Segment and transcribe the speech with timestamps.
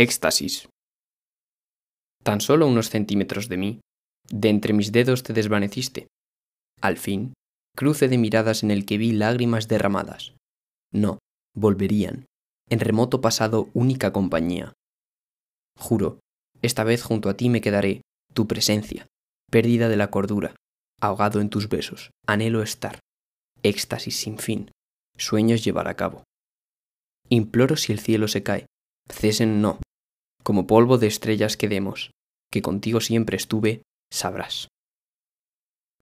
[0.00, 0.66] Éxtasis.
[2.24, 3.80] Tan solo unos centímetros de mí,
[4.30, 6.06] de entre mis dedos te desvaneciste.
[6.80, 7.34] Al fin,
[7.76, 10.32] cruce de miradas en el que vi lágrimas derramadas.
[10.90, 11.18] No,
[11.54, 12.24] volverían,
[12.70, 14.72] en remoto pasado única compañía.
[15.76, 16.18] Juro,
[16.62, 18.00] esta vez junto a ti me quedaré,
[18.32, 19.06] tu presencia,
[19.50, 20.56] pérdida de la cordura,
[20.98, 23.00] ahogado en tus besos, anhelo estar,
[23.62, 24.70] éxtasis sin fin,
[25.18, 26.24] sueños llevar a cabo.
[27.28, 28.64] Imploro si el cielo se cae,
[29.10, 29.78] cesen no,
[30.50, 32.10] como polvo de estrellas quedemos,
[32.50, 34.66] que contigo siempre estuve, sabrás.